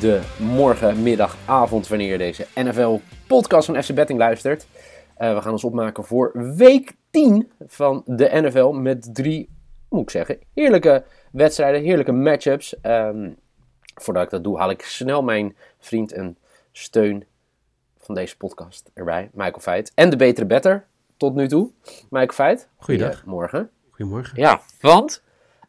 [0.00, 4.66] Goedemorgen, middag, avond, wanneer je deze NFL-podcast van FC Betting luistert.
[5.18, 9.48] Uh, we gaan ons opmaken voor week 10 van de NFL met drie,
[9.88, 12.74] moet ik zeggen, heerlijke wedstrijden, heerlijke matchups.
[12.82, 13.36] Um,
[13.94, 16.38] voordat ik dat doe, haal ik snel mijn vriend en
[16.72, 17.24] steun
[17.98, 19.92] van deze podcast erbij, Michael Feit.
[19.94, 21.70] En de betere better tot nu toe,
[22.10, 22.68] Michael Feit.
[22.76, 23.14] Goeiedag.
[23.14, 23.70] Goedemorgen.
[23.90, 24.40] Goedemorgen.
[24.40, 25.22] Ja, want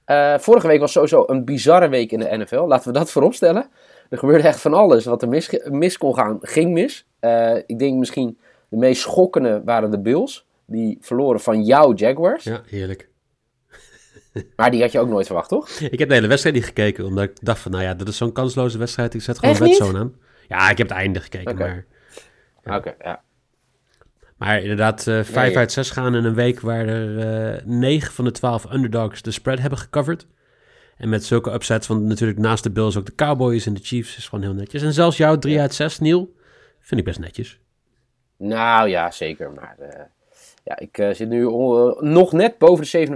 [0.05, 2.65] uh, vorige week was sowieso een bizarre week in de NFL.
[2.67, 3.69] Laten we dat vooropstellen.
[4.11, 5.05] Er gebeurde echt van alles.
[5.05, 7.05] Wat er mis, mis kon gaan, ging mis.
[7.21, 8.37] Uh, ik denk misschien
[8.69, 10.45] de meest schokkende waren de Bills.
[10.65, 12.43] Die verloren van jouw Jaguars.
[12.43, 13.09] Ja, heerlijk.
[14.55, 15.69] Maar die had je ook nooit verwacht, toch?
[15.69, 18.17] Ik heb de hele wedstrijd niet gekeken, omdat ik dacht van, nou ja, dat is
[18.17, 19.13] zo'n kansloze wedstrijd.
[19.13, 20.15] Ik zet gewoon Redzone aan.
[20.47, 21.85] Ja, ik heb het einde gekeken, maar...
[22.63, 22.75] Ja.
[22.75, 23.21] Oké, ja.
[24.37, 25.57] Maar inderdaad, uh, 5 Nee.
[25.57, 29.31] uit 6 gaan in een week waar er uh, 9 van de 12 underdogs de
[29.31, 30.27] spread hebben gecoverd.
[30.97, 34.17] En met zulke upsets, want natuurlijk naast de Bills ook de Cowboys en de Chiefs
[34.17, 34.81] is gewoon heel netjes.
[34.81, 36.33] En zelfs jouw 3 uit 6, Neil,
[36.79, 37.59] vind ik best netjes.
[38.37, 39.51] Nou ja, zeker.
[39.51, 39.87] Maar uh,
[40.63, 43.07] ja, ik uh, zit nu uh, nog net boven de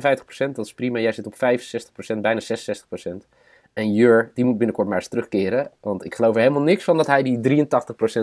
[0.50, 0.52] 57%.
[0.52, 1.00] Dat is prima.
[1.00, 1.38] Jij zit op 65%,
[2.22, 3.28] bijna 66%.
[3.74, 5.72] En Jur, die moet binnenkort maar eens terugkeren.
[5.80, 7.66] Want ik geloof er helemaal niks van dat hij die 83%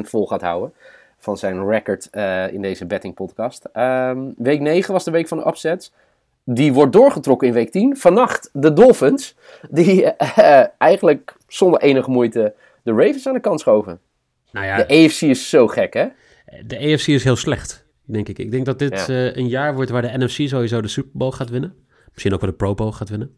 [0.00, 0.75] vol gaat houden.
[1.19, 2.08] Van zijn record
[2.52, 3.69] in deze betting podcast.
[3.74, 5.92] Um, week 9 was de week van de upsets.
[6.45, 7.97] Die wordt doorgetrokken in week 10.
[7.97, 9.36] Vannacht de Dolphins.
[9.70, 14.01] Die uh, eigenlijk zonder enige moeite de Ravens aan de kant schoven.
[14.52, 16.07] Nou ja, de AFC is zo gek, hè?
[16.67, 18.39] De AFC is heel slecht, denk ik.
[18.39, 19.08] Ik denk dat dit ja.
[19.08, 21.75] uh, een jaar wordt waar de NFC sowieso de Super Bowl gaat winnen.
[22.13, 23.36] Misschien ook wel de Pro Bowl gaat winnen.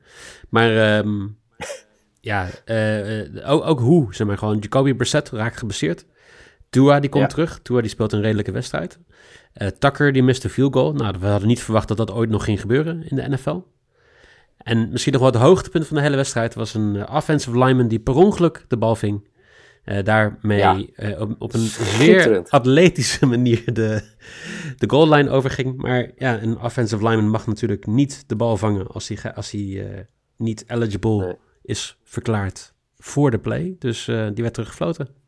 [0.49, 1.39] Maar um,
[2.21, 4.59] ja, uh, ook, ook hoe, zeg maar gewoon.
[4.59, 6.07] Jacoby Brissett raakt geblesseerd.
[6.75, 7.29] Tua die komt ja.
[7.29, 7.61] terug.
[7.63, 8.99] Tua die speelt een redelijke wedstrijd.
[9.63, 10.93] Uh, Tucker die mist een field goal.
[10.93, 13.61] Nou, we hadden niet verwacht dat dat ooit nog ging gebeuren in de NFL.
[14.57, 17.89] En misschien nog wel het hoogtepunt van de hele wedstrijd was een uh, offensive lineman
[17.89, 19.29] die per ongeluk de bal ving.
[19.85, 20.77] Uh, daarmee ja.
[21.19, 21.69] op, op, een
[21.99, 24.03] zeer atletische manier de,
[24.77, 25.77] de goal line overging.
[25.77, 30.07] Maar ja, een offensive lineman mag natuurlijk niet de bal vangen als hij, als hij
[30.37, 31.37] niet eligible nee.
[31.63, 33.77] is verklaard voor de play.
[33.79, 35.23] Dus die werd teruggefloten.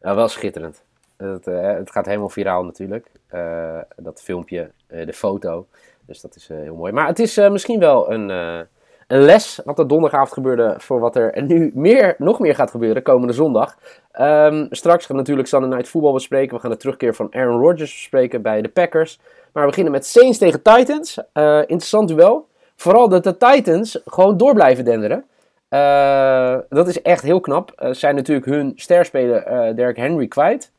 [0.00, 0.82] Nou, wel schitterend.
[1.16, 3.06] Het, uh, het, gaat helemaal viraal natuurlijk.
[3.34, 5.66] Uh, dat filmpje, uh, de foto.
[6.06, 6.92] Dus dat is heel mooi.
[6.92, 10.74] Maar het is misschien wel een, een les wat er donderdagavond gebeurde.
[10.78, 13.76] Voor wat er nu meer, nog meer gaat gebeuren komende zondag.
[14.20, 16.54] Um, straks gaan we natuurlijk Sunday Night Football bespreken.
[16.54, 19.20] We gaan de terugkeer van Aaron Rodgers bespreken bij de Packers.
[19.52, 21.18] Maar we beginnen met Saints tegen Titans.
[21.60, 22.48] interessant duel.
[22.76, 25.24] Vooral dat de Titans gewoon door blijven denderen.
[25.70, 27.80] Uh, dat is echt heel knap.
[27.82, 30.72] Uh, zijn natuurlijk hun sterspeler uh, Derek Henry kwijt.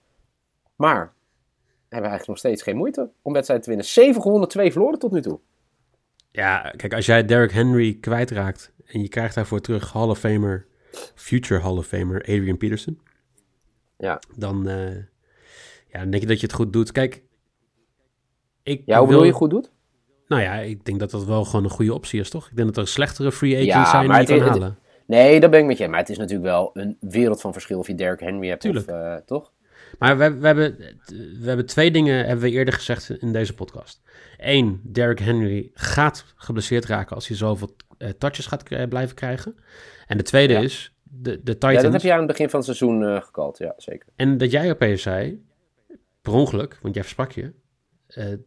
[0.76, 1.14] Maar
[1.90, 3.90] hebben eigenlijk nog steeds geen moeite om wedstrijden te winnen.
[3.90, 5.40] 7 gewonnen, 2 verloren tot nu toe.
[6.32, 10.68] Ja, kijk, als jij Derek Henry kwijtraakt en je krijgt daarvoor terug Hall of Famer,
[11.16, 13.00] future Hall of Famer Adrian Peterson.
[13.98, 14.20] Ja.
[14.38, 14.64] Dan,
[15.88, 16.92] ja, dan denk je dat je het goed doet.
[16.92, 17.24] Kijk,
[18.64, 19.72] ik ja, hoe wil je goed doet?
[20.32, 22.50] Nou ja, ik denk dat dat wel gewoon een goede optie is, toch?
[22.50, 24.68] Ik denk dat er slechtere free agents ja, zijn die je kan het, halen.
[24.68, 25.88] Het, nee, dat ben ik met je.
[25.88, 28.90] Maar het is natuurlijk wel een wereld van verschil of je Derek Henry hebt Tuurlijk.
[28.90, 29.52] of uh, toch?
[30.00, 30.78] Maar we, we, hebben,
[31.42, 34.02] we hebben twee dingen, hebben we eerder gezegd in deze podcast.
[34.38, 39.56] Eén, Derek Henry gaat geblesseerd raken als hij zoveel uh, touches gaat blijven krijgen.
[40.08, 40.60] En de tweede ja.
[40.60, 41.76] is, de, de Titans...
[41.76, 44.08] Ja, dat heb je aan het begin van het seizoen uh, gekald, ja, zeker.
[44.16, 45.46] En dat jij opeens zei,
[46.22, 47.52] per ongeluk, want jij versprak je,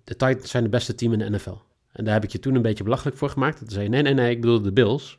[0.04, 1.56] de Titans zijn de beste team in de NFL.
[1.94, 3.58] En daar heb ik je toen een beetje belachelijk voor gemaakt.
[3.58, 5.18] Toen zei je, nee, nee, nee, ik bedoel de Bills.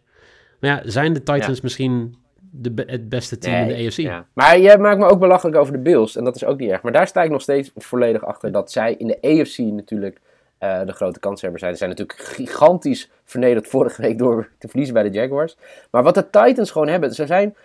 [0.60, 1.63] Maar ja, zijn de Titans ja.
[1.63, 2.16] misschien
[2.51, 3.98] de, het beste team nee, in de AFC?
[3.98, 4.25] Ja.
[4.33, 6.16] Maar jij maakt me ook belachelijk over de Bills.
[6.16, 6.81] En dat is ook niet erg.
[6.81, 10.19] Maar daar sta ik nog steeds volledig achter dat zij in de AFC natuurlijk
[10.60, 11.72] uh, de grote kanshebber zijn.
[11.72, 15.57] Ze zijn natuurlijk gigantisch vernederd vorige week door te verliezen bij de Jaguars.
[15.92, 17.56] Maar wat de Titans gewoon hebben, ze zijn...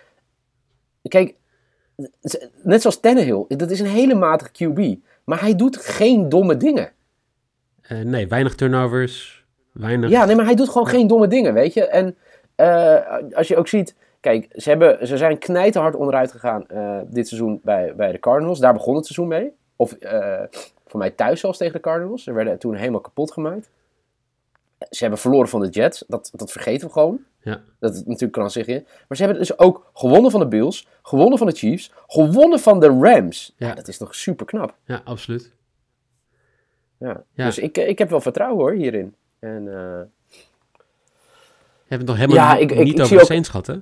[1.07, 1.35] Kijk,
[2.63, 4.99] net zoals Tannehill, dat is een hele matige QB.
[5.23, 6.91] Maar hij doet geen domme dingen.
[7.91, 9.45] Uh, nee, weinig turnovers.
[9.71, 10.09] Weinig.
[10.09, 11.85] Ja, nee, maar hij doet gewoon geen domme dingen, weet je.
[11.87, 12.15] En
[12.57, 17.27] uh, als je ook ziet, kijk, ze, hebben, ze zijn knijterhard onderuit gegaan uh, dit
[17.27, 18.59] seizoen bij, bij de Cardinals.
[18.59, 19.51] Daar begon het seizoen mee.
[19.75, 19.95] Of
[20.85, 22.23] voor mij thuis zelfs tegen de Cardinals.
[22.23, 23.69] Ze werden toen helemaal kapot gemaakt.
[24.89, 26.03] Ze hebben verloren van de Jets.
[26.07, 27.19] Dat, dat vergeten we gewoon.
[27.41, 27.61] Ja.
[27.79, 28.85] Dat is natuurlijk krankzinnig in.
[29.07, 30.87] Maar ze hebben dus ook gewonnen van de Bills.
[31.01, 31.91] Gewonnen van de Chiefs.
[32.07, 33.53] Gewonnen van de Rams.
[33.57, 33.67] Ja.
[33.67, 34.75] Ja, dat is toch super knap.
[34.85, 35.51] Ja, absoluut.
[37.01, 37.23] Ja.
[37.33, 37.45] Ja.
[37.45, 39.15] Dus ik, ik heb wel vertrouwen hoor hierin.
[39.39, 39.99] En uh,
[41.83, 43.67] Je hebt het nog helemaal Ja, niet, ik- niet ik over de ook- Saints gehad,
[43.67, 43.75] hè?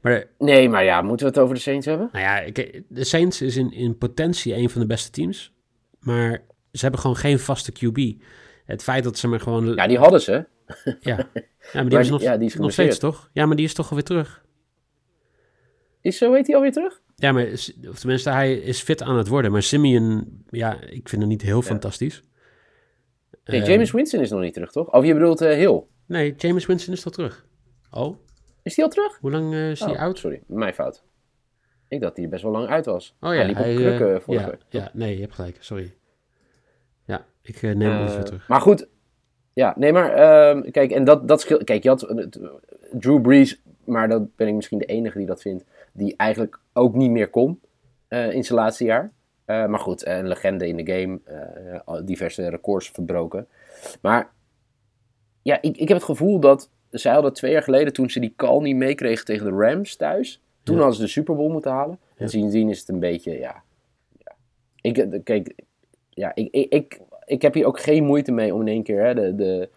[0.00, 2.08] Maar nee, maar ja, moeten we het over de Saints hebben?
[2.12, 5.52] nou ja, ik- de Saints is in, in potentie een van de beste teams.
[5.98, 8.22] Maar ze hebben gewoon geen vaste QB.
[8.64, 9.74] Het feit dat ze maar gewoon...
[9.74, 10.46] Ja, die hadden ze.
[11.00, 11.16] Ja,
[11.72, 13.30] ja maar die nog, ja, die is nog steeds, toch?
[13.32, 14.44] Ja, maar die is toch alweer terug.
[16.00, 17.00] Is zo heet hij alweer terug?
[17.16, 17.46] Ja, maar
[17.88, 19.52] of tenminste, hij is fit aan het worden.
[19.52, 22.22] Maar Simeon, ja, ik vind hem niet heel fantastisch.
[23.44, 24.92] Nee, Eh, James Winston is nog niet terug, toch?
[24.92, 25.82] Of je bedoelt eh Hill.
[26.06, 27.46] Nee, James Winston is toch terug?
[27.90, 28.16] Oh,
[28.62, 29.18] Is die al terug?
[29.20, 30.18] hoe lang eh, is hij Oh, oud?
[30.18, 31.02] Sorry, mijn fout.
[31.88, 33.16] Ik dacht dat hij best wel lang uit was.
[33.20, 34.60] Oh ja, hij liep op hij, krukken eh, vorige ja, week.
[34.68, 35.94] ja, nee, je hebt gelijk, sorry.
[37.04, 38.48] Ja, ik eh, neem alles Eh, weer terug.
[38.48, 38.88] Maar goed,
[39.52, 41.64] ja, nee, maar ehm, kijk, en dat, dat scheelt.
[41.64, 42.26] Kijk, je had eh,
[42.92, 46.94] Drew Brees, maar dat ben ik misschien de enige die dat vindt, die eigenlijk ook
[46.94, 47.60] niet meer kon
[48.08, 49.12] eh, in zijn laatste jaar.
[49.50, 51.20] Eh, maar goed, een legende in de game,
[51.86, 53.46] eh, diverse records verbroken.
[54.00, 54.30] Maar
[55.42, 58.32] ja, ik, ik heb het gevoel dat zij hadden twee jaar geleden, toen ze die
[58.36, 60.80] call niet meekregen tegen de Rams thuis, toen Ja.
[60.80, 61.98] hadden ze de Super Bowl moeten halen.
[62.14, 62.20] Ja.
[62.24, 63.62] En sindsdien is het een beetje, ja.
[64.18, 64.32] ja.
[64.80, 65.54] Ik, eh, kijk,
[66.08, 69.04] ja, ik, ik, ik, ik heb hier ook geen moeite mee om in één keer,
[69.04, 69.68] hè, de, de,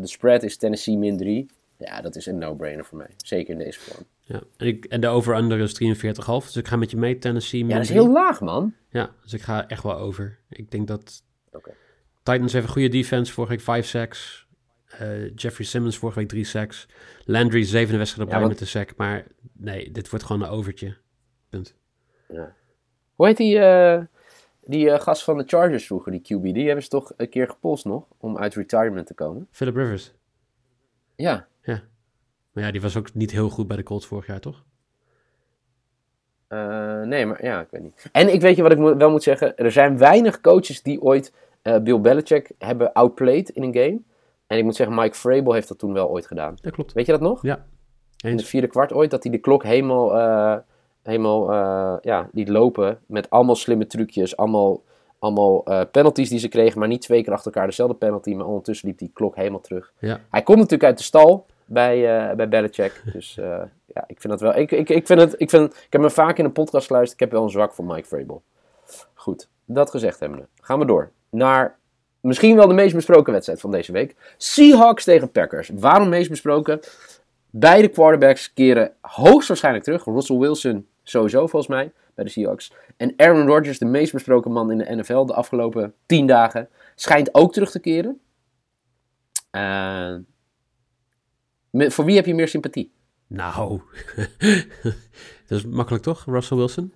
[0.00, 1.46] de spread is Tennessee min 3.
[1.76, 3.10] Ja, dat is een no-brainer voor mij.
[3.16, 4.04] Zeker in deze vorm.
[4.26, 6.24] Ja, en, ik, en de over-under is 43,5.
[6.26, 7.66] Dus ik ga met je mee, Tennessee.
[7.66, 8.74] Ja, dat is heel laag, man.
[8.88, 10.38] Ja, dus ik ga echt wel over.
[10.48, 11.22] Ik denk dat.
[12.22, 13.32] Titans heeft een goede defense.
[13.32, 14.46] Vorige week 5 sacks.
[14.86, 16.88] Eh, Jeffrey Simmons vorige week 3 sacks.
[17.24, 18.96] Landry zevende wedstrijd op Ja, want- met de sack.
[18.96, 20.96] Maar nee, dit wordt gewoon een overtje.
[21.48, 21.74] Punt.
[23.14, 24.02] Hoe heet die, eh,
[24.60, 26.42] die eh, gast van de Chargers vroeger, die QB?
[26.54, 29.48] Die hebben ze toch een keer gepolst nog, om uit retirement te komen?
[29.50, 30.12] Philip Rivers.
[31.16, 31.48] Ja.
[32.54, 34.62] Maar ja, die was ook niet heel goed bij de Colts vorig jaar, toch?
[36.48, 38.08] Eh, nee, maar ja, ik weet niet.
[38.12, 39.56] En ik weet je wat ik mo- wel moet zeggen.
[39.56, 44.00] Er zijn weinig coaches die ooit eh, Bill Belichick hebben outplayed in een game.
[44.46, 46.56] En ik moet zeggen, Mike Vrabel heeft dat toen wel ooit gedaan.
[46.60, 46.92] Dat klopt.
[46.92, 47.42] Weet je dat nog?
[47.42, 47.64] Ja.
[48.24, 50.56] In het vierde kwart ooit, dat hij de klok helemaal, eh,
[51.02, 51.52] helemaal
[52.02, 52.98] ja, liet lopen.
[53.06, 54.82] Met allemaal slimme trucjes, allemaal,
[55.18, 56.78] allemaal penalties die ze kregen.
[56.78, 58.34] Maar niet twee keer achter elkaar dezelfde penalty.
[58.34, 59.92] Maar ondertussen liep die klok helemaal terug.
[59.98, 60.20] Ja.
[60.30, 63.02] Hij komt natuurlijk uit de stal bij, eh bij Belichick.
[63.12, 64.56] Dus eh, ja, ik vind dat wel.
[64.56, 67.20] Ik, ik, ik, vind het, ik, vind, ik heb hem vaak in een podcast geluisterd.
[67.20, 68.42] Ik heb wel een zwak voor Mike Vrabel.
[69.14, 70.48] Goed, dat gezegd hebbende.
[70.60, 71.78] Gaan we door naar
[72.20, 74.16] misschien wel de meest besproken wedstrijd van deze week.
[74.36, 75.70] Seahawks tegen Packers.
[75.74, 76.80] Waarom meest besproken?
[77.50, 80.04] Beide quarterbacks keren hoogstwaarschijnlijk terug.
[80.04, 82.72] Russell Wilson sowieso volgens mij bij de Seahawks.
[82.96, 87.34] En Aaron Rodgers, de meest besproken man in de NFL de afgelopen tien dagen, schijnt
[87.34, 88.20] ook terug te keren.
[89.50, 90.14] Eh,
[91.74, 92.92] voor wie heb je meer sympathie?
[93.26, 93.80] Nou,
[95.46, 96.92] dat is makkelijk toch, Russell Wilson?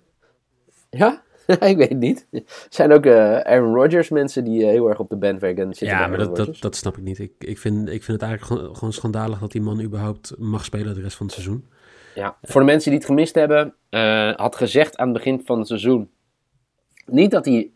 [0.89, 1.23] Ja?
[1.59, 2.27] ik weet het niet.
[2.31, 5.97] Er zijn ook eh, Aaron Rodgers mensen die eh, heel erg op de bandwagon zitten.
[5.97, 7.19] Ja, maar dat, dat, snap ik niet.
[7.19, 10.65] Ik, ik, vind, ik vind het eigenlijk gewoon, gewoon schandalig dat die man überhaupt mag
[10.65, 11.65] spelen de rest van het seizoen.
[12.15, 15.57] Ja, voor de mensen die het gemist hebben, eh, had gezegd aan het begin van
[15.57, 16.09] het seizoen.
[17.05, 17.69] Niet dat hij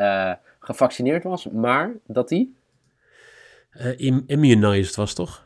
[0.59, 2.49] gevaccineerd was, maar dat hij.
[3.97, 5.45] Im- immunized was toch?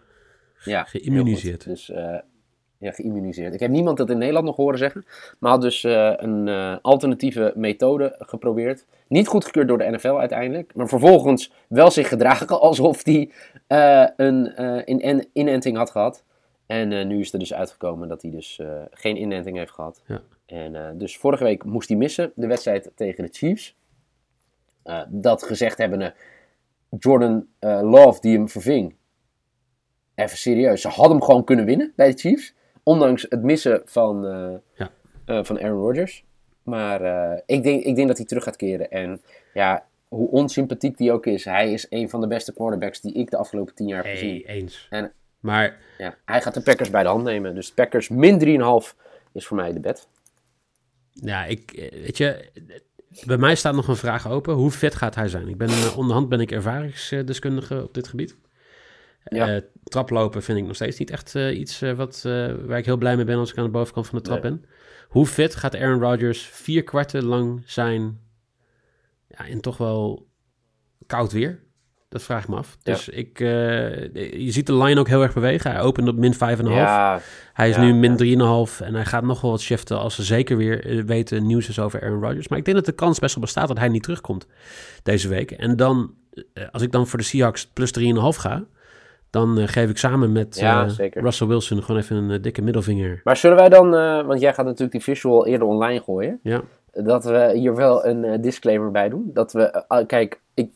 [0.64, 1.64] Ja, Geïmmuniseerd.
[1.64, 2.18] Dus eh,
[2.78, 3.54] ja, geïmmuniseerd.
[3.54, 5.06] Ik heb niemand dat in Nederland nog horen zeggen.
[5.40, 8.86] Maar had dus eh, een eh, alternatieve methode geprobeerd.
[9.08, 10.76] Niet goedgekeurd door de NFL uiteindelijk.
[10.76, 13.32] Maar vervolgens wel zich gedragen alsof hij
[14.18, 16.24] een in- inenting had gehad.
[16.66, 18.60] En nu is er dus uitgekomen dat hij dus
[18.92, 20.02] geen inenting heeft gehad.
[20.06, 20.22] Ja.
[20.46, 23.76] En dus vorige week moest hij missen, de wedstrijd tegen de Chiefs.
[25.08, 26.14] Dat gezegd hebbende,
[27.00, 27.48] Jordan
[27.82, 28.96] Love die hem verving.
[30.18, 32.54] Even serieus, ze hadden hem gewoon kunnen winnen bij de Chiefs.
[32.84, 34.90] Ondanks het missen van, eh, Ja.
[35.26, 36.24] eh, van Aaron Rodgers.
[36.64, 38.92] Maar eh, ik, denk, ik denk dat hij terug gaat keren.
[38.92, 39.22] En
[39.54, 43.30] ja, hoe onsympathiek die ook is, hij is een van de beste quarterbacks die ik
[43.30, 44.44] de afgelopen tien jaar heb gezien.
[44.46, 44.88] Hey, eens.
[44.90, 47.56] En- Maar Ja, hij gaat de Packers bij de hand nemen.
[47.56, 48.96] Dus Packers min 3,5
[49.34, 50.08] is voor mij de bet.
[51.14, 52.50] ja, ik, weet je,
[53.26, 54.54] bij mij staat nog een vraag open.
[54.54, 55.48] Hoe fit gaat hij zijn?
[55.48, 58.36] Ik ben, onderhand ben ik ervaringsdeskundige op dit gebied.
[59.30, 59.56] Ja.
[59.56, 62.22] Eh, traplopen vind ik nog steeds niet echt eh, iets eh, wat,
[62.66, 64.52] waar ik heel blij mee ben als ik aan de bovenkant van de trap Nee.
[64.52, 64.66] ben.
[65.08, 68.20] Hoe fit gaat Aaron Rodgers vier kwarten lang zijn
[69.28, 70.28] ja, in toch wel
[71.06, 71.66] koud weer?
[72.10, 72.78] Dat vraag ik me af.
[72.84, 75.72] Dus ik, uh, je ziet de line ook heel erg bewegen.
[75.72, 76.40] Hij opent op min 5,5.
[76.40, 77.22] Ja,
[77.54, 78.18] hij is ja, nu min
[78.70, 81.80] 3,5 en hij gaat nog wel wat shiften als ze zeker weer weten nieuws is
[81.80, 82.48] over Aaron Rodgers.
[82.48, 84.48] Maar ik denk dat de kans best wel bestaat dat hij niet terugkomt
[85.04, 85.52] deze week.
[85.52, 86.14] En dan,
[86.72, 88.66] als ik dan voor de Seahawks plus 3,5 ga,
[89.30, 93.22] dan uh, geef ik samen met uh, Russell Wilson gewoon even een uh, dikke middelvinger.
[93.24, 93.90] Maar zullen wij dan,
[94.26, 96.40] want jij gaat natuurlijk die visual eerder online gooien.
[96.44, 96.62] Ja.
[96.92, 99.30] Dat we hier wel een disclaimer bij doen.
[99.34, 100.72] Dat we, kijk, ik,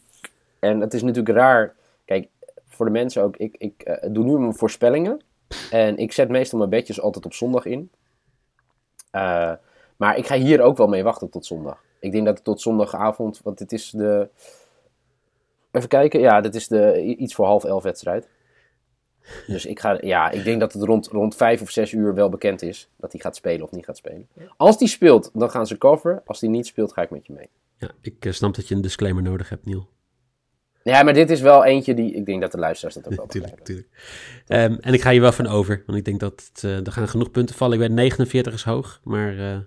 [0.59, 1.73] en het is natuurlijk raar.
[2.05, 2.27] Kijk,
[2.67, 5.21] voor de mensen ook, ik, ik doe nu mijn voorspellingen.
[5.71, 7.91] En ik zet meestal mijn bedjes altijd op zondag in.
[9.97, 11.83] maar ik ga hier ook wel mee wachten tot zondag.
[11.99, 14.27] Ik denk dat het tot zondagavond, want het is de...
[15.71, 18.27] Even kijken, ja, dit is de iets voor half elf wedstrijd.
[19.47, 22.29] Dus ik, ga, ja, ik denk dat het rond, rond vijf of zes uur wel
[22.29, 24.27] bekend is dat hij gaat spelen of niet gaat spelen.
[24.57, 26.21] Als die speelt, dan gaan ze coveren.
[26.25, 27.49] Als die niet speelt, ga ik met je mee.
[27.77, 29.89] Ja, ik uh, snap dat je een disclaimer nodig hebt, Niel.
[30.83, 33.25] Ja, maar dit is wel eentje die ik denk dat de luisteraars dat ook wel
[33.35, 33.87] tuurlijk, tuurlijk.
[34.47, 36.91] Um, en ik ga hier wel van over, want ik denk dat het, uh, er
[36.91, 37.73] gaan genoeg punten vallen.
[37.73, 39.57] Ik weet 49 is hoog, maar uh,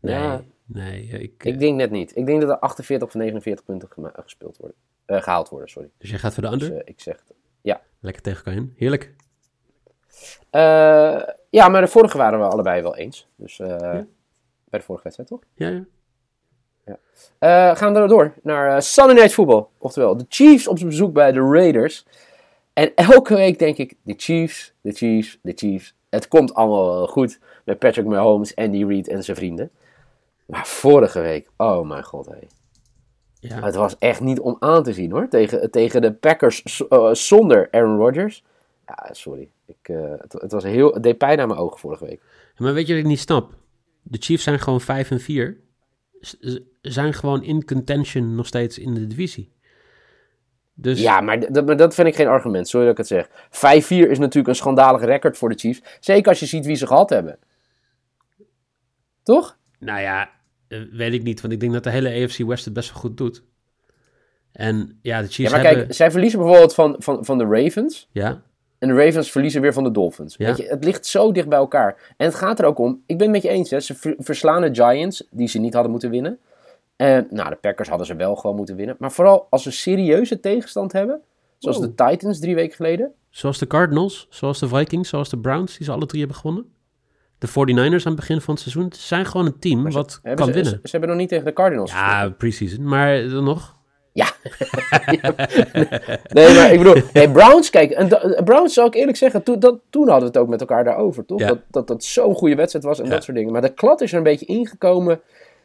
[0.00, 1.06] nee, ja, nee.
[1.06, 2.16] Ik, ik denk net niet.
[2.16, 5.90] Ik denk dat er 48 of 49 punten gespeeld worden, gehaald worden, sorry.
[5.98, 6.70] Dus jij gaat voor de under?
[6.70, 7.24] Dus, ik zeg
[7.66, 7.80] ja.
[8.00, 8.74] Lekker tegen elkaar in.
[8.76, 9.14] Heerlijk.
[10.52, 13.28] Uh, ja, maar de vorige waren we allebei wel eens.
[13.36, 14.06] Dus uh, ja.
[14.64, 15.40] bij de vorige wedstrijd, toch?
[15.54, 15.84] Ja, ja.
[16.84, 16.98] ja.
[17.70, 19.66] Uh, gaan we door naar Sunday Night Football.
[19.78, 22.06] Oftewel, de Chiefs op bezoek bij de Raiders.
[22.72, 25.94] En elke week denk ik, de Chiefs, de Chiefs, de Chiefs.
[26.08, 29.70] Het komt allemaal goed met Patrick Mahomes, Andy Reid en zijn vrienden.
[30.46, 32.46] Maar vorige week, oh mijn god, hé.
[33.48, 33.62] Ja.
[33.62, 35.28] Het was echt niet om aan te zien hoor.
[35.28, 38.44] Tegen, tegen de Packers uh, zonder Aaron Rodgers.
[38.86, 39.48] Ja, sorry.
[39.66, 42.20] Ik, uh, het, het, was heel, het deed pijn aan mijn ogen vorige week.
[42.56, 43.54] maar weet je wat ik niet snap?
[44.02, 45.60] De Chiefs zijn gewoon 5 en 4.
[46.20, 49.52] Ze zijn gewoon in contention nog steeds in de divisie.
[50.74, 51.00] Dus...
[51.00, 52.68] Ja, maar dat, dat vind ik geen argument.
[52.68, 53.28] Sorry dat ik het zeg.
[54.08, 55.82] 5-4 is natuurlijk een schandalig record voor de Chiefs.
[56.00, 57.38] Zeker als je ziet wie ze gehad hebben.
[59.22, 59.58] Toch?
[59.78, 60.30] Nou ja,
[60.68, 63.16] weet ik niet, want ik denk dat de hele AFC West het best wel goed
[63.16, 63.42] doet.
[64.52, 65.82] En ja, de Chiefs ja, maar hebben...
[65.82, 68.08] kijk, zij verliezen bijvoorbeeld van, van, van de Ravens.
[68.12, 68.42] Ja.
[68.78, 70.34] En de Ravens verliezen weer van de Dolphins.
[70.36, 70.46] Ja.
[70.46, 72.14] Weet je, het ligt zo dicht bij elkaar.
[72.16, 74.62] En het gaat er ook om, ik ben het met je eens, hè, ze verslaan
[74.62, 76.38] de Giants, die ze niet hadden moeten winnen.
[76.96, 78.96] En nou, de Packers hadden ze wel gewoon moeten winnen.
[78.98, 81.20] Maar vooral als ze serieuze tegenstand hebben,
[81.58, 83.12] zoals de Titans drie weken geleden.
[83.30, 86.74] Zoals de Cardinals, zoals de Vikings, zoals de Browns, die ze alle drie hebben gewonnen
[87.38, 90.80] de 49ers aan het begin van het seizoen zijn gewoon een team wat kan winnen.
[90.82, 92.78] Ze, hebben nog niet tegen de Cardinals Ja, precies.
[92.78, 93.74] Maar dan nog?
[94.12, 94.26] Ja.
[96.36, 98.08] nee, maar ik bedoel, nee, Browns, kijk, en
[98.44, 101.24] Browns zou ik eerlijk zeggen, toen, dat, toen hadden we het ook met elkaar daarover,
[101.24, 101.40] toch?
[101.40, 103.52] Dat, dat dat zo'n goede wedstrijd was en dat soort dingen.
[103.52, 105.20] Maar de klad is er een beetje ingekomen.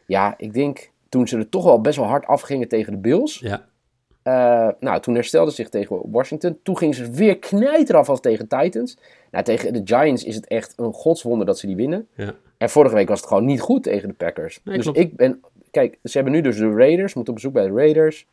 [0.06, 3.38] Ja, ik denk toen ze er toch wel best wel hard afgingen tegen de Bills.
[3.38, 3.64] Ja.
[4.24, 6.58] Uh, nou, toen herstelde zich tegen Washington.
[6.62, 8.98] Toen gingen ze weer knijter af als tegen Titans.
[9.30, 12.08] Nou, tegen de Giants is het echt een godswonder dat ze die winnen.
[12.14, 12.34] Ja.
[12.56, 14.60] En vorige week was het gewoon niet goed tegen de Packers.
[14.64, 15.40] dus ik ben...
[15.70, 17.14] Kijk, ze hebben nu dus de Raiders.
[17.14, 18.26] Moeten op bezoek bij de Raiders.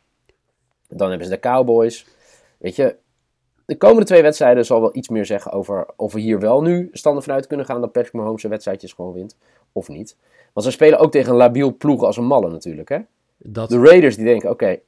[0.87, 2.07] Dan hebben ze de Cowboys.
[2.57, 2.95] Weet je,
[3.65, 6.89] de komende twee wedstrijden zal wel iets meer zeggen over of we hier wel nu
[6.91, 9.37] standen vanuit kunnen gaan dat Patrick Mahomes zijn wedstrijdjes gewoon wint.
[9.71, 10.17] Of niet.
[10.53, 12.97] Want ze spelen ook tegen een labiel ploeg als een malle natuurlijk, hè.
[13.37, 13.69] Dat...
[13.69, 14.79] De Raiders die denken, oké,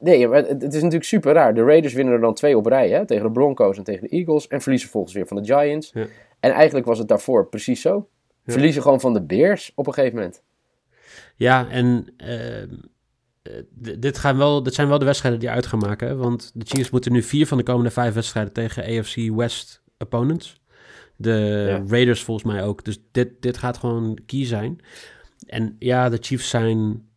[0.00, 1.54] Nee, maar het is natuurlijk super raar.
[1.54, 3.06] De Raiders winnen er dan twee op rij, hè?
[3.06, 4.46] tegen de Broncos en tegen de Eagles.
[4.46, 5.90] En verliezen volgens weer van de Giants.
[5.94, 6.06] Ja.
[6.40, 8.08] En eigenlijk was het daarvoor precies zo.
[8.46, 10.42] Verliezen gewoon van de Bears op een gegeven moment.
[11.36, 12.78] Ja, en uh,
[13.98, 16.18] dit, gaan wel, dit zijn wel de wedstrijden die uit gaan maken.
[16.18, 20.60] Want de Chiefs moeten nu vier van de komende vijf wedstrijden tegen AFC West opponents.
[21.16, 22.84] De Raiders volgens mij ook.
[22.84, 24.78] Dus dit, dit gaat gewoon key zijn.
[25.46, 27.07] En ja, de Chiefs zijn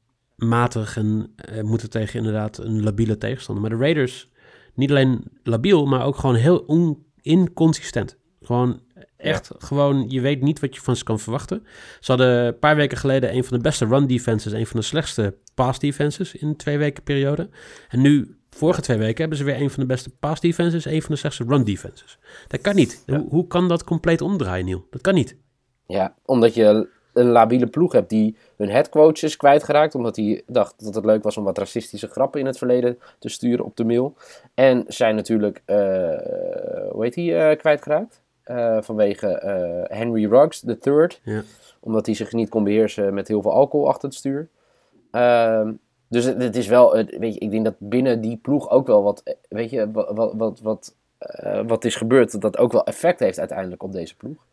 [0.42, 3.64] matig en uh, moeten tegen inderdaad een labiele tegenstander.
[3.64, 4.30] Maar de Raiders,
[4.74, 6.66] niet alleen labiel, maar ook gewoon heel
[7.22, 8.18] inconsistent.
[8.42, 8.82] Gewoon
[9.18, 11.64] echt gewoon, je weet niet wat je van ze kan verwachten.
[12.00, 14.86] Ze hadden een paar weken geleden een van de beste run defenses, een van de
[14.86, 17.50] slechtste pass defenses in twee weken periode.
[17.90, 21.02] En nu, vorige twee weken, hebben ze weer een van de beste pass defenses, een
[21.02, 22.18] van de slechtste run defenses.
[22.48, 23.04] Dat kan niet.
[23.06, 24.88] Hoe, hoe kan dat compleet omdraaien, Niel?
[24.90, 25.38] Dat kan niet.
[25.86, 29.96] Ja, omdat je een labiele ploeg hebt die hun headcoach is kwijtgeraakt.
[29.96, 33.30] Omdat hij dacht dat het leuk was om wat racistische grappen in het verleden te
[33.30, 34.16] sturen op de mail.
[34.54, 35.78] En zijn natuurlijk, uh,
[36.92, 38.22] hoe heet hij, uh, kwijtgeraakt.
[38.46, 39.28] Uh, vanwege
[39.90, 41.22] Henry Ruggs, the third.
[41.24, 41.44] Ja.
[41.80, 44.50] Omdat hij zich niet kon beheersen met heel veel alcohol achter het stuur.
[45.12, 45.72] Ehm,
[46.08, 49.04] dus het, het, is wel, weet je, ik denk dat binnen die ploeg ook wel
[49.04, 50.96] wat, weet je, wat, wat, wat, wat,
[51.66, 52.42] wat is gebeurd.
[52.42, 54.46] Dat ook wel effect heeft uiteindelijk op deze ploeg.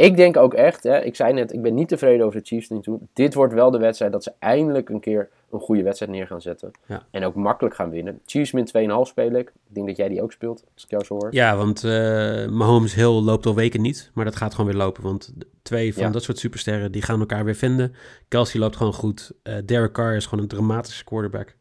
[0.00, 2.68] Ik denk ook echt, hè, ik zei net, ik ben niet tevreden over de Chiefs
[2.68, 2.98] nu toe.
[3.12, 6.40] Dit wordt wel de wedstrijd dat ze eindelijk een keer een goede wedstrijd neer gaan
[6.40, 6.70] zetten.
[6.86, 7.06] Ja.
[7.10, 8.20] En ook makkelijk gaan winnen.
[8.24, 8.70] Chiefs min 2,5
[9.02, 9.48] speel ik.
[9.68, 11.28] Ik denk dat jij die ook speelt, als ik jou zo hoor.
[11.30, 14.10] Ja, want eh Mahomes Hill loopt al weken niet.
[14.14, 15.02] Maar dat gaat gewoon weer lopen.
[15.02, 16.10] Want twee van Ja.
[16.10, 17.94] dat soort supersterren, die gaan elkaar weer vinden.
[18.28, 19.32] Kelsey loopt gewoon goed.
[19.42, 21.56] Eh Derek Carr is gewoon een dramatische quarterback.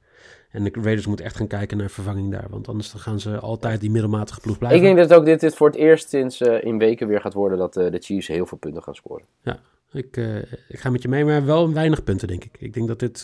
[0.49, 2.47] En de Raiders moeten echt gaan kijken naar vervanging daar.
[2.49, 4.79] Want anders dan gaan ze altijd die middelmatige ploeg blijven.
[4.79, 7.33] Ik denk dat ook dit, dit voor het eerst sinds eh, in weken weer gaat
[7.33, 9.25] worden dat eh, de Chiefs heel veel punten gaan scoren.
[9.91, 10.37] Ik, eh,
[10.67, 12.57] ik ga met je mee, maar wel weinig punten, denk ik.
[12.59, 13.23] Ik denk dat dit...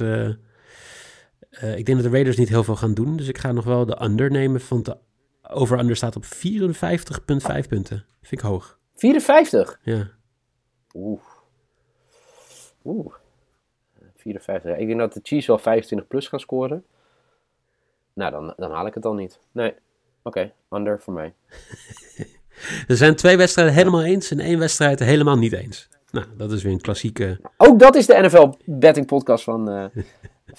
[1.75, 3.17] ik denk dat de Raiders niet heel veel gaan doen.
[3.17, 4.61] Dus ik ga nog wel de under nemen.
[4.69, 4.97] Want de
[5.49, 6.29] over-under staat op 54,5
[7.67, 8.05] punten.
[8.21, 8.79] Vind ik hoog.
[8.95, 9.79] 54.
[9.83, 10.09] Ja.
[10.93, 11.21] Oeh.
[12.83, 13.13] Oeh.
[14.15, 14.71] 54.
[14.71, 16.83] Ja, ik denk dat de Chiefs wel 25 plus gaan scoren.
[18.15, 19.39] Nou, dan, dan haal ik het dan niet.
[19.51, 19.73] Nee.
[20.23, 21.33] Oké, under voor mij.
[22.87, 25.89] Er zijn twee wedstrijden helemaal eens en één wedstrijd helemaal niet eens.
[26.11, 27.39] Nou, dat is weer een klassieke...
[27.57, 29.85] Ook dat is de NFL Betting Podcast van, eh,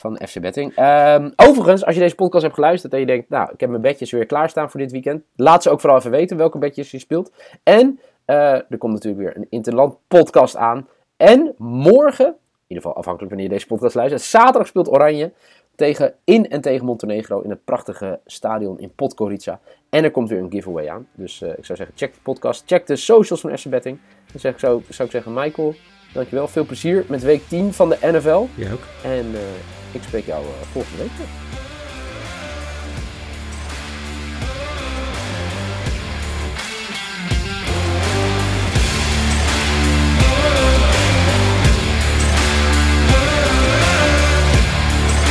[0.03, 0.75] van FC Betting.
[0.75, 3.83] Ehm, overigens, als je deze podcast hebt geluisterd en je denkt, nou, ik heb mijn
[3.83, 5.23] bedjes weer klaarstaan voor dit weekend.
[5.37, 7.33] Laat ze ook vooral even weten welke bedjes je speelt.
[7.63, 10.89] En eh, er komt natuurlijk weer een Interland podcast aan.
[11.17, 12.35] En morgen, in
[12.67, 15.33] ieder geval afhankelijk wanneer je deze podcast luistert, zaterdag speelt Oranje
[15.77, 19.61] tegen, in en tegen Montenegro in het prachtige stadion in Podgorica.
[19.89, 21.07] En er komt weer een giveaway aan.
[21.15, 23.99] Dus eh, ik zou zeggen, check de podcast, check de socials van FC Betting.
[24.33, 25.75] Dan zeg ik zo, zou ik zeggen, Michael,
[26.13, 26.49] dankjewel.
[26.49, 28.47] Veel plezier met week 10 van de NFL.
[28.55, 28.83] Jij ook?
[29.05, 31.46] En eh, ik spreek jou eh, volgende week weer.